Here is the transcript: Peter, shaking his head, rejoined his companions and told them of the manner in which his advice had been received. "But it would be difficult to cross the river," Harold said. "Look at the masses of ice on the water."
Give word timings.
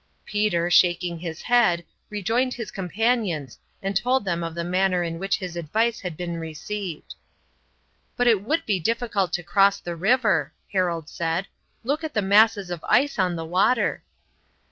Peter, 0.25 0.71
shaking 0.71 1.19
his 1.19 1.43
head, 1.43 1.85
rejoined 2.09 2.55
his 2.55 2.71
companions 2.71 3.59
and 3.83 3.95
told 3.95 4.25
them 4.25 4.43
of 4.43 4.55
the 4.55 4.63
manner 4.63 5.03
in 5.03 5.19
which 5.19 5.37
his 5.37 5.55
advice 5.55 5.99
had 5.99 6.17
been 6.17 6.37
received. 6.37 7.13
"But 8.17 8.25
it 8.25 8.41
would 8.41 8.65
be 8.65 8.79
difficult 8.79 9.31
to 9.33 9.43
cross 9.43 9.79
the 9.79 9.95
river," 9.95 10.53
Harold 10.71 11.07
said. 11.07 11.45
"Look 11.83 12.03
at 12.03 12.15
the 12.15 12.21
masses 12.23 12.71
of 12.71 12.83
ice 12.89 13.19
on 13.19 13.35
the 13.35 13.45
water." 13.45 14.01